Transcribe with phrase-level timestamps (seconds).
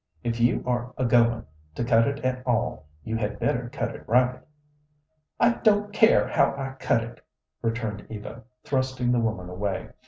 [0.23, 1.45] "If you are a goin'
[1.75, 4.39] to cut it at all, you had better cut it right."
[5.39, 7.23] "I don't care how I cut it,"
[7.61, 9.89] returned Eva, thrusting the woman away.